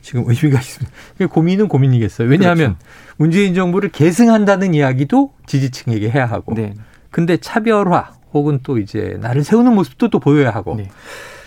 [0.00, 0.92] 지금 의미가 있습니다.
[1.30, 2.28] 고민은 고민이겠어요.
[2.28, 3.14] 왜냐하면 그렇죠.
[3.18, 6.74] 문재인 정부를 계승한다는 이야기도 지지층에게 해야 하고, 네.
[7.10, 10.88] 근데 차별화 혹은 또 이제 나를 세우는 모습도 또 보여야 하고, 네.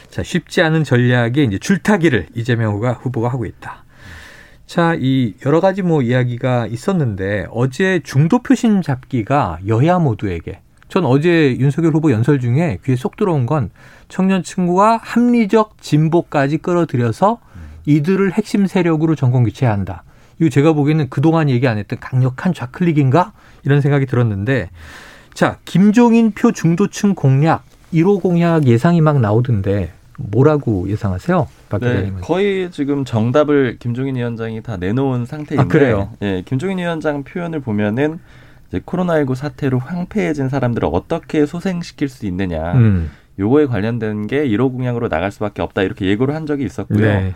[0.09, 3.83] 자 쉽지 않은 전략의 이제 줄타기를 이재명 후보가 후보가 하고 있다.
[4.65, 11.55] 자, 이 여러 가지 뭐 이야기가 있었는데 어제 중도 표심 잡기가 여야 모두에게 전 어제
[11.59, 13.69] 윤석열 후보 연설 중에 귀에 쏙 들어온 건
[14.07, 17.39] 청년 층과 합리적 진보까지 끌어들여서
[17.85, 20.03] 이들을 핵심 세력으로 정권 교체해야 한다.
[20.39, 23.33] 이거 제가 보기에는 그동안 얘기 안 했던 강력한 좌클릭인가?
[23.63, 24.69] 이런 생각이 들었는데
[25.35, 31.47] 자, 김종인 표 중도층 공략 1호 공약 예상이 막 나오던데 뭐라고 예상하세요?
[31.67, 32.13] 박 네.
[32.21, 36.11] 거의 지금 정답을 김종인 위원장이 다 내놓은 상태인데, 아, 그래요?
[36.21, 38.19] 예, 김종인 위원장 표현을 보면은
[38.69, 43.11] 이제 코로나19 사태로 황폐해진 사람들을 어떻게 소생시킬 수 있느냐, 음.
[43.37, 47.05] 요거에 관련된 게 1호 공약으로 나갈 수밖에 없다 이렇게 예고를 한 적이 있었고요.
[47.05, 47.33] 네.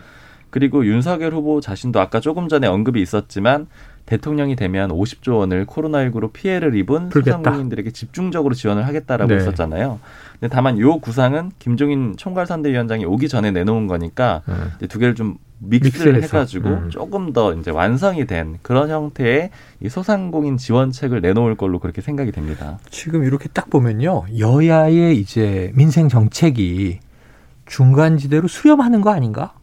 [0.50, 3.68] 그리고 윤석열 후보 자신도 아까 조금 전에 언급이 있었지만
[4.10, 7.12] 대통령이 되면 50조 원을 코로나19로 피해를 입은.
[7.12, 9.36] 소상공인들에게 집중적으로 지원을 하겠다라고 네.
[9.36, 10.00] 했었잖아요.
[10.40, 14.72] 근데 다만 요 구상은 김종인 총괄선대위원장이 오기 전에 내놓은 거니까 음.
[14.78, 16.38] 이제 두 개를 좀 믹스를 믹스해서.
[16.38, 16.90] 해가지고 음.
[16.90, 22.80] 조금 더 이제 완성이 된 그런 형태의 이 소상공인 지원책을 내놓을 걸로 그렇게 생각이 됩니다.
[22.90, 24.26] 지금 이렇게 딱 보면요.
[24.40, 27.00] 여야의 이제 민생 정책이
[27.68, 29.54] 중간지대로 수렴하는 거 아닌가?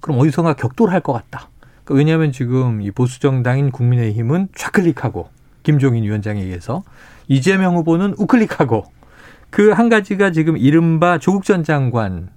[0.00, 1.48] 그럼 어디선가 격돌할 것 같다.
[1.86, 5.28] 그러니까 왜냐하면 지금 이 보수 정당인 국민의힘은 좌클릭하고
[5.62, 6.82] 김종인 위원장에 의해서
[7.28, 8.84] 이재명 후보는 우클릭하고
[9.50, 12.28] 그 한 가지가 지금 이른바 조국 전 장관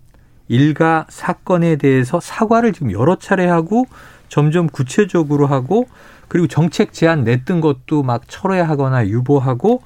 [0.48, 3.86] 일가 사건에 대해서 사과를 지금 여러 차례 하고
[4.30, 5.88] 점점 구체적으로 하고
[6.28, 9.82] 그리고 정책 제안 냈던 것도 막 철회하거나 유보하고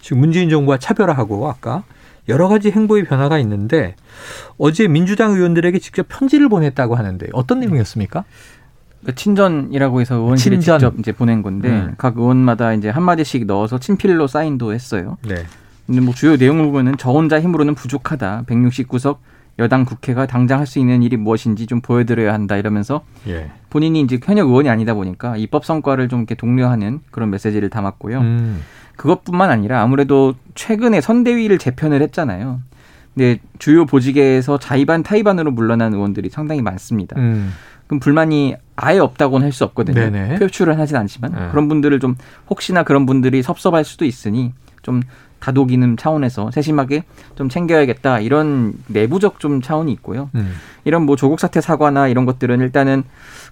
[0.00, 1.82] 지금 문재인 정부와 차별화하고 아까
[2.28, 3.96] 여러 가지 행보의 변화가 있는데
[4.56, 8.24] 어제 민주당 의원들에게 직접 편지를 보냈다고 하는데 어떤 내용이었습니까?
[9.04, 10.78] 그 친전이라고 해서 의원실에 친전.
[10.78, 11.94] 직접 이제 보낸 건데 음.
[11.96, 15.16] 각 의원마다 이제 한 마디씩 넣어서 친필로 사인도 했어요.
[15.26, 15.44] 네.
[15.86, 18.44] 근데 뭐 주요 내용을 보면은 저 혼자 힘으로는 부족하다.
[18.46, 19.16] 169석
[19.58, 23.50] 여당 국회가 당장 할 수 있는 일이 무엇인지 좀 보여드려야 한다 이러면서 예.
[23.68, 28.20] 본인이 이제 현역 의원이 아니다 보니까 입법 성과를 좀 이렇게 독려하는 그런 메시지를 담았고요.
[28.20, 28.62] 음.
[28.96, 32.60] 그것뿐만 아니라 아무래도 최근에 선대위를 재편을 했잖아요.
[33.14, 37.18] 근데 주요 보직에서 자의반 타의반으로 물러난 의원들이 상당히 많습니다.
[37.18, 37.52] 음.
[37.86, 39.94] 그럼 불만이 아예 없다고는 할 수 없거든요.
[40.10, 40.38] 네네.
[40.38, 41.48] 표출은 하진 않지만 네.
[41.50, 42.16] 그런 분들을 좀
[42.48, 45.02] 혹시나 그런 분들이 섭섭할 수도 있으니 좀
[45.40, 50.30] 다독이는 차원에서 세심하게 좀 챙겨야겠다 이런 내부적 좀 차원이 있고요.
[50.34, 50.52] 음.
[50.84, 53.02] 이런 뭐 조국 사태 사과나 이런 것들은 일단은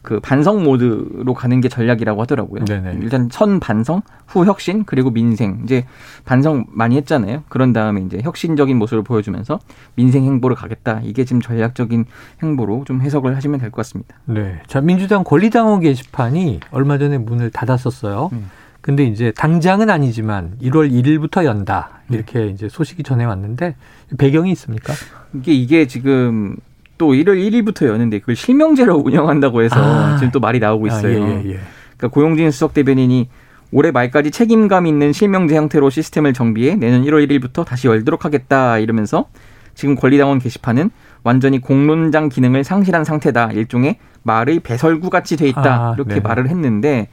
[0.02, 2.64] 그 반성 모드로 가는 게 전략이라고 하더라고요.
[2.64, 2.98] 네네.
[3.02, 5.60] 일단 선 반성, 후 혁신, 그리고 민생.
[5.64, 5.84] 이제
[6.24, 7.42] 반성 많이 했잖아요.
[7.48, 9.58] 그런 다음에 이제 혁신적인 모습을 보여주면서
[9.96, 11.00] 민생 행보를 가겠다.
[11.02, 12.04] 이게 지금 전략적인
[12.42, 14.14] 행보로 좀 해석을 하시면 될 것 같습니다.
[14.24, 14.60] 네.
[14.66, 18.30] 자, 민주당 권리당원 게시판이 얼마 전에 문을 닫았었어요.
[18.32, 18.50] 음.
[18.88, 22.00] 근데 이제 당장은 아니지만 1월 1일부터 연다.
[22.08, 23.76] 이렇게 이제 소식이 전해 왔는데
[24.16, 24.94] 배경이 있습니까?
[25.34, 26.56] 이게 이게 지금
[26.96, 30.16] 또 1월 1일부터 여는데 그걸 실명제로 운영한다고 해서 아.
[30.16, 31.22] 지금 또 말이 나오고 있어요.
[31.22, 31.60] 아, 예, 예, 예.
[31.98, 33.28] 그러니까 고용진 수석 대변인이
[33.72, 39.28] 올해 말까지 책임감 있는 실명제 형태로 시스템을 정비해 내년 1월 1일부터 다시 열도록 하겠다 이러면서
[39.74, 40.90] 지금 권리당원 게시판은
[41.24, 43.52] 완전히 공론장 기능을 상실한 상태다.
[43.52, 45.90] 일종의 말의 배설구 같이 돼 있다.
[45.90, 46.20] 아, 이렇게 네.
[46.20, 47.08] 말을 했는데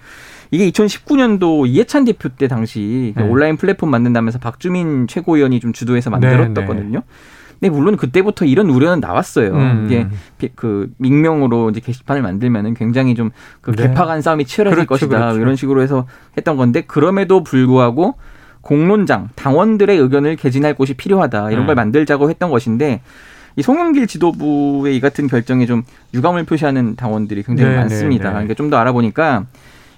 [0.52, 3.28] 이게 2019년도 이해찬 대표 때 당시 그 네.
[3.28, 7.02] 온라인 플랫폼 만든다면서 박주민 최고위원이 좀 주도해서 네, 만들었거든요.
[7.60, 9.54] 근데 물론 그때부터 이런 우려는 나왔어요.
[9.54, 9.84] 음.
[9.86, 13.84] 이게 비- 그 익명으로 이제 게시판을 만들면은 굉장히 좀그 네.
[13.88, 15.20] 개파간 싸움이 치열해질 그렇죠, 것이다.
[15.20, 15.40] 그렇죠.
[15.40, 16.06] 이런 식으로 해서
[16.38, 18.16] 했던 건데 그럼에도 불구하고
[18.62, 21.52] 공론장 당원들의 의견을 개진할 곳이 필요하다.
[21.52, 21.68] 이런 음.
[21.68, 23.02] 걸 만들자고 했던 것인데
[23.56, 28.24] 이 송영길 지도부의 이 같은 결정에 좀 유감을 표시하는 당원들이 굉장히 네, 많습니다.
[28.26, 28.34] 네, 네.
[28.34, 29.46] 그러니까 좀 더 알아보니까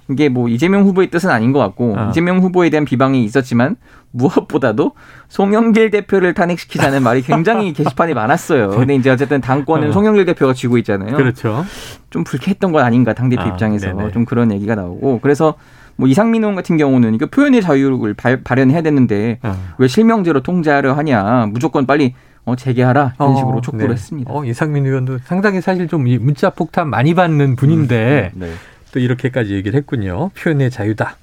[0.09, 2.09] 이게 뭐 이재명 후보의 뜻은 아닌 것 같고 어.
[2.09, 3.75] 이재명 후보에 대한 비방이 있었지만
[4.11, 4.93] 무엇보다도
[5.27, 8.69] 송영길 대표를 탄핵시키자는 말이 굉장히 게시판에 많았어요.
[8.69, 9.91] 근데 이제 어쨌든 당권은 어.
[9.91, 11.15] 송영길 대표가 쥐고 있잖아요.
[11.15, 11.65] 그렇죠.
[12.09, 14.11] 좀 불쾌했던 건 아닌가 당 대표 아, 입장에서 네네.
[14.11, 15.55] 좀 그런 얘기가 나오고 그래서
[15.97, 19.55] 뭐 이상민 의원 같은 경우는 이거 표현의 자유를 발, 발현해야 되는데 어.
[19.77, 22.13] 왜 실명제로 통제하려 하냐 무조건 빨리
[22.45, 23.93] 어, 재개하라 이런 식으로 어, 촉구를 네.
[23.93, 24.31] 했습니다.
[24.31, 28.51] 어, 이상민 의원도 상당히 사실 좀이 문자 폭탄 많이 받는 분인데 네.
[28.97, 30.29] 또 이렇게까지 얘기를 했군요.
[30.29, 31.17] 표현의 자유다.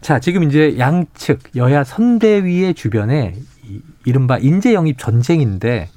[0.00, 3.34] 자, 지금 이제 양측 여야 선대위의 주변에
[3.68, 5.88] 이- 이른바 인재 영입 전쟁인데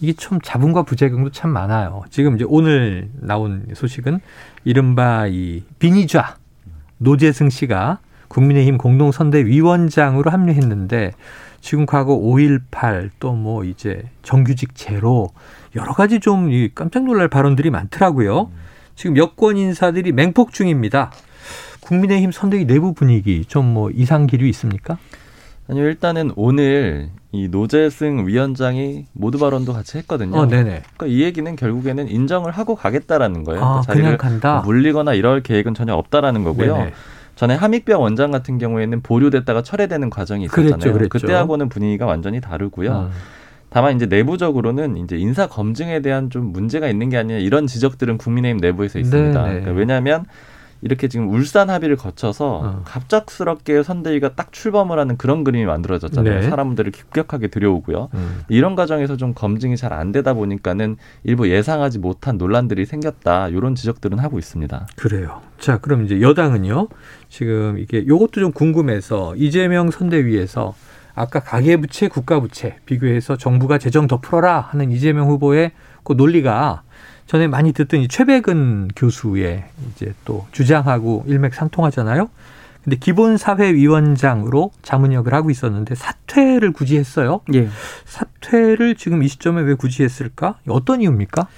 [0.00, 2.02] 이게 참 자본과 부작용도 참 많아요.
[2.10, 4.18] 지금 이제 오늘 나온 소식은
[4.64, 6.36] 이른바 이 빈이좌
[6.98, 11.12] 노재승 씨가 국민의힘 공동선대위원장으로 합류했는데
[11.60, 15.30] 지금 과거 5.18 또 뭐 이제 정규직 제로
[15.76, 18.50] 여러 가지 좀이 깜짝 놀랄 발언들이 많더라고요.
[18.98, 21.12] 지금 여권 인사들이 맹폭 중입니다.
[21.80, 24.98] 국민의힘 선대위 내부 분위기 좀 뭐 이상 기류 있습니까?
[25.68, 30.36] 아니요 일단은 오늘 이 노재승 위원장이 모두 발언도 같이 했거든요.
[30.36, 30.82] 어, 네네.
[30.96, 33.60] 그러니까 이 얘기는 결국에는 인정을 하고 가겠다라는 거예요.
[33.62, 34.62] 아, 그러니까 자리를 간다.
[34.64, 36.76] 물리거나 이럴 계획은 전혀 없다라는 거고요.
[36.76, 36.92] 네네.
[37.36, 40.70] 전에 함익병 원장 같은 경우에는 보류됐다가 철회되는 과정이 있었잖아요.
[40.76, 41.08] 그랬죠, 그랬죠.
[41.10, 42.90] 그때하고는 분위기가 완전히 다르고요.
[42.92, 43.10] 어.
[43.70, 48.58] 다만 이제 내부적으로는 이제 인사 검증에 대한 좀 문제가 있는 게 아니냐 이런 지적들은 국민의힘
[48.60, 49.42] 내부에서 있습니다.
[49.42, 49.60] 네네.
[49.60, 50.24] 그러니까 왜냐하면
[50.80, 52.82] 이렇게 지금 울산 합의를 거쳐서 어.
[52.84, 56.40] 갑작스럽게 선대위가 딱 출범을 하는 그런 그림이 만들어졌잖아요.
[56.40, 56.48] 네.
[56.48, 58.10] 사람들을 급격하게 들여오고요.
[58.14, 58.42] 음.
[58.48, 63.48] 이런 과정에서 좀 검증이 잘 안 되다 보니까는 일부 예상하지 못한 논란들이 생겼다.
[63.48, 64.86] 이런 지적들은 하고 있습니다.
[64.96, 65.40] 그래요.
[65.58, 66.86] 자, 그럼 이제 여당은요.
[67.28, 70.74] 지금 이게 요것도 좀 궁금해서 이재명 선대위에서
[71.18, 75.72] 아까 가계부채, 국가부채 비교해서 정부가 재정 더 풀어라 하는 이재명 후보의
[76.04, 76.82] 그 논리가
[77.26, 82.30] 전에 많이 듣던 이 최백은 교수의 이제 또 주장하고 일맥상통하잖아요.
[82.84, 87.40] 근데 기본사회위원장으로 자문역을 하고 있었는데 사퇴를 굳이 했어요.
[87.52, 87.68] 예.
[88.06, 90.54] 사퇴를 지금 이 시점에 왜 굳이 했을까?
[90.68, 91.48] 어떤 이유입니까?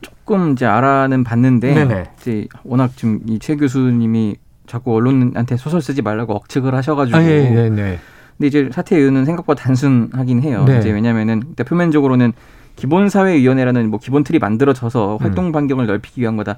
[0.00, 2.04] 조금 이제 알아는 봤는데 네네.
[2.20, 7.50] 이제 워낙 지금 이 최 교수님이 자꾸 언론한테 소설 쓰지 말라고 억측을 하셔가지고 아, 예,
[7.50, 7.98] 네, 네.
[8.40, 10.64] 근데 이제 사퇴 이유는 생각보다 단순하긴 해요.
[10.66, 10.78] 네.
[10.78, 12.32] 이제 왜냐면은 일단 표면적으로는
[12.76, 15.22] 기본사회위원회라는 뭐 기본 틀이 만들어져서 음.
[15.22, 16.56] 활동 반경을 넓히기 위한 거다.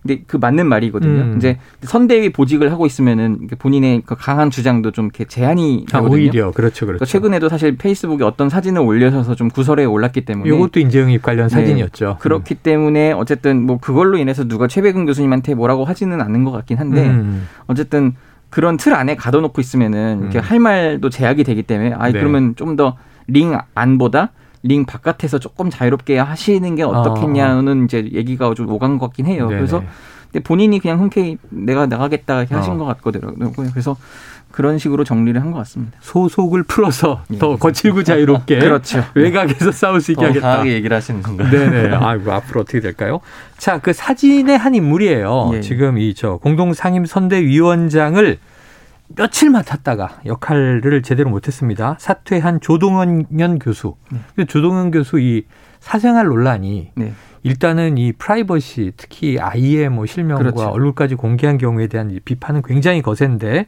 [0.00, 1.22] 근데 그 맞는 말이거든요.
[1.22, 1.34] 음.
[1.38, 6.14] 이제 선대위 보직을 하고 있으면은 본인의 그 강한 주장도 좀 이렇게 제한이 아, 되거든요.
[6.14, 6.86] 오히려 그렇죠, 그렇죠.
[6.86, 11.54] 그러니까 최근에도 사실 페이스북에 어떤 사진을 올려셔서 좀 구설에 올랐기 때문에 요것도 인재영입 관련 네.
[11.56, 12.18] 사진이었죠.
[12.20, 17.08] 그렇기 때문에 어쨌든 뭐 그걸로 인해서 누가 최백은 교수님한테 뭐라고 하지는 않는 것 같긴 한데
[17.08, 17.48] 음.
[17.66, 18.14] 어쨌든
[18.54, 20.40] 그런 틀 안에 가둬놓고 있으면은 이렇게 음.
[20.40, 22.12] 할 말도 제약이 되기 때문에 아 네.
[22.12, 24.30] 그러면 좀 더 링 안보다
[24.62, 29.46] 링 바깥에서 조금 자유롭게 하시는 게 어떻겠냐는 이제 얘기가 좀 오간 것 같긴 해요.
[29.46, 29.48] 아.
[29.48, 29.58] 네네.
[29.58, 29.82] 그래서
[30.34, 32.76] 근데 본인이 그냥 흔쾌히 내가 나가겠다 이렇게 하신 어.
[32.78, 33.32] 것 같거든요.
[33.72, 33.96] 그래서
[34.50, 35.96] 그런 식으로 정리를 한 것 같습니다.
[36.00, 37.38] 소속을 풀어서 예.
[37.38, 39.04] 더 거칠고 자유롭게 그렇죠.
[39.14, 40.48] 외곽에서 싸울 수 있게 더 하겠다.
[40.50, 41.50] 강하게 얘기를 하시는 건가요?
[41.50, 41.94] 네네.
[41.94, 43.20] 아이고 앞으로 어떻게 될까요?
[43.58, 45.52] 자, 그 사진의 한 인물이에요.
[45.54, 45.60] 예.
[45.60, 48.38] 지금 이 저 공동상임 선대위원장을
[49.16, 51.96] 며칠 맡았다가 역할을 제대로 못했습니다.
[52.00, 53.94] 사퇴한 조동현 교수.
[54.34, 55.44] 그 조동현 교수 이
[55.80, 57.12] 사생활 논란이 네.
[57.44, 60.62] 일단은 이 프라이버시 특히 아이의 뭐 실명과 그렇죠.
[60.70, 63.66] 얼굴까지 공개한 경우에 대한 이 비판은 굉장히 거센데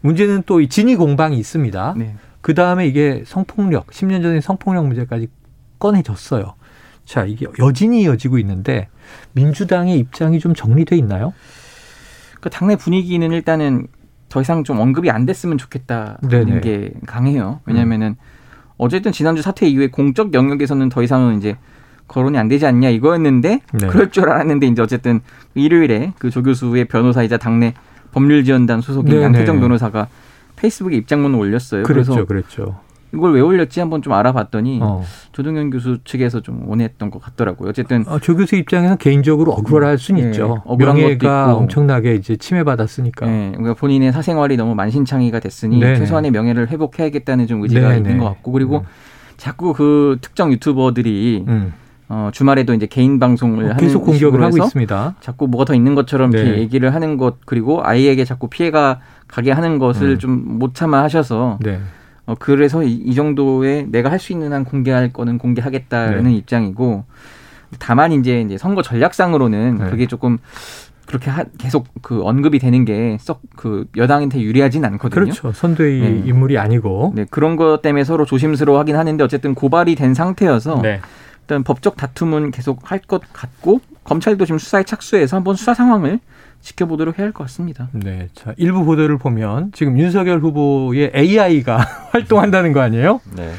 [0.00, 1.94] 문제는 또 이 진위 공방이 있습니다.
[1.98, 2.14] 네.
[2.40, 5.28] 그 다음에 이게 성폭력, 10년 전에 성폭력 문제까지
[5.80, 6.54] 꺼내졌어요.
[7.04, 8.88] 자, 이게 여진이 이어지고 있는데
[9.32, 11.34] 민주당의 입장이 좀 정리돼 있나요?
[12.40, 13.88] 그 당내 분위기는 일단은
[14.28, 16.52] 더 이상 좀 언급이 안 됐으면 좋겠다는 네네.
[16.52, 16.60] 음.
[16.60, 17.60] 게 강해요.
[17.66, 18.14] 왜냐면은
[18.76, 21.56] 어쨌든 지난주 사태 이후에 공적 영역에서는 더 이상은 이제
[22.08, 23.86] 거론이 안 되지 않냐 이거였는데 네.
[23.88, 25.20] 그럴 줄 알았는데 이제 어쨌든
[25.54, 27.74] 일요일에 그 조 교수의 변호사이자 당내
[28.12, 29.24] 법률지원단 소속인 네네.
[29.24, 30.08] 양태정 변호사가
[30.56, 31.82] 페이스북에 입장문을 올렸어요.
[31.82, 32.76] 그랬죠, 래서 그랬죠.
[33.14, 35.02] 이걸 왜 올렸지 한번 좀 알아봤더니 어.
[35.32, 37.68] 조동현 교수 측에서 좀 원했던 것 같더라고요.
[37.70, 40.62] 어쨌든 어, 조 교수 입장에서 개인적으로 억울할 수는 예, 있죠.
[40.64, 41.58] 억울한 것도 명예가 있고.
[41.58, 43.26] 엄청나게 이제 침해받았으니까.
[43.28, 45.98] 예, 그러니까 본인의 사생활이 너무 만신창이가 됐으니 네네.
[45.98, 47.96] 최소한의 명예를 회복해야겠다는 좀 의지가 네네.
[47.96, 48.84] 있는 것 같고 그리고 음.
[49.36, 51.72] 자꾸 그 특정 유튜버들이 음.
[52.08, 55.16] 어, 주말에도 이제 개인 방송을 하는 계속 공격을 하고 있습니다.
[55.20, 56.58] 자꾸 뭐가 더 있는 것처럼 이렇게 네.
[56.58, 60.18] 얘기를 하는 것 그리고 아이에게 자꾸 피해가 가게 하는 것을 음.
[60.18, 61.80] 좀못 참아 하셔서 네.
[62.26, 66.34] 어, 그래서 이, 이 정도의 내가 할 수 있는 한 공개할 거는 공개하겠다는 네.
[66.34, 67.04] 입장이고
[67.80, 69.90] 다만 이제 이제 선거 전략상으로는 네.
[69.90, 70.38] 그게 조금
[71.06, 75.22] 그렇게 하, 계속 그 언급이 되는 게 썩 그 여당한테 유리하진 않거든요.
[75.22, 75.50] 그렇죠.
[75.52, 76.22] 선대위 네.
[76.26, 77.12] 인물이 아니고.
[77.16, 81.00] 네, 그런 것 때문에 서로 조심스러워하긴 하는데 어쨌든 고발이 된 상태여서 네.
[81.46, 86.18] 일단 법적 다툼은 계속 할 것 같고 검찰도 지금 수사에 착수해서 한번 수사 상황을
[86.60, 87.88] 지켜보도록 해야 할 것 같습니다.
[87.92, 88.28] 네.
[88.34, 91.78] 자, 일부 보도를 보면 지금 윤석열 후보의 AI가
[92.10, 93.20] 활동한다는 거 아니에요?
[93.36, 93.52] 네.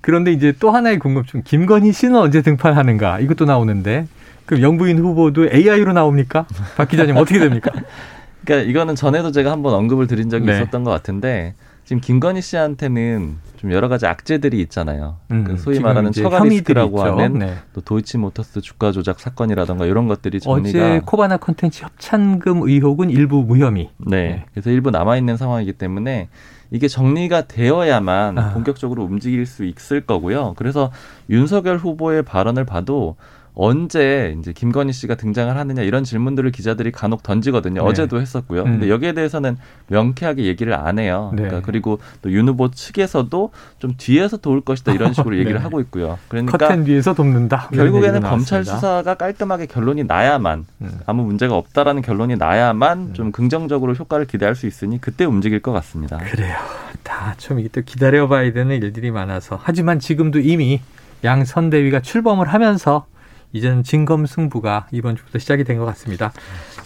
[0.00, 1.42] 그런데 이제 또 하나의 궁금증.
[1.44, 3.20] 김건희 씨는 언제 등판하는가?
[3.20, 4.06] 이것도 나오는데.
[4.46, 6.46] 그럼 영부인 후보도 AI로 나옵니까?
[6.76, 7.70] 박 기자님 어떻게 됩니까?
[8.44, 10.54] 그러니까 이거는 전에도 제가 한번 언급을 드린 적이 네.
[10.56, 11.54] 있었던 것 같은데
[11.90, 15.16] 지금 김건희 씨한테는 좀 여러 가지 악재들이 있잖아요.
[15.32, 17.20] 음, 그 소위 말하는 처가 리스크라고 혐의들이 있죠.
[17.20, 17.54] 하는 네.
[17.72, 23.90] 또 도이치모터스 주가 조작 사건이라던가 이런 것들이 정리가 어제 코바나 콘텐츠 협찬금 의혹은 일부 무혐의.
[24.06, 24.44] 네.
[24.52, 26.28] 그래서 일부 남아 있는 상황이기 때문에
[26.70, 28.52] 이게 정리가 되어야만 아.
[28.52, 30.54] 본격적으로 움직일 수 있을 거고요.
[30.56, 30.92] 그래서
[31.28, 33.16] 윤석열 후보의 발언을 봐도
[33.62, 37.82] 언제 이제 김건희 씨가 등장을 하느냐 이런 질문들을 기자들이 간혹 던지거든요.
[37.82, 37.86] 네.
[37.86, 38.62] 어제도 했었고요.
[38.62, 38.64] 음.
[38.72, 41.30] 근데 여기에 대해서는 명쾌하게 얘기를 안 해요.
[41.34, 41.42] 네.
[41.42, 45.62] 그러니까 그리고 또 윤 후보 측에서도 좀 뒤에서 도울 것이다 이런 식으로 얘기를 네.
[45.62, 46.18] 하고 있고요.
[46.28, 47.68] 그러니까 커튼 뒤에서 돕는다.
[47.74, 48.64] 결국에는 검찰.
[48.64, 51.00] 수사가 깔끔하게 결론이 나야만 음.
[51.06, 56.16] 아무 문제가 없다라는 결론이 나야만 좀 긍정적으로 효과를 기대할 수 있으니 그때 움직일 것 같습니다.
[56.18, 56.56] 그래요.
[57.02, 59.58] 다 좀 이게 또 기다려봐야 되는 일들이 많아서.
[59.62, 60.80] 하지만 지금도 이미
[61.24, 63.06] 양 선대위가 출범을 하면서
[63.52, 66.32] 이제는 진검승부가 이번 주부터 시작이 된 것 같습니다.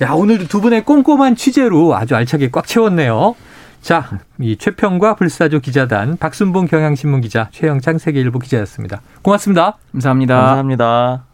[0.03, 3.35] 야, 오늘도 두 분의 꼼꼼한 취재로 아주 알차게 꽉 채웠네요.
[3.83, 9.03] 자, 이 최평과 불사조 기자단 박순봉 경향신문 기자 최영창 세계일보 기자였습니다.
[9.23, 9.77] 고맙습니다.
[9.93, 10.37] 감사합니다.
[10.37, 11.34] 감사합니다.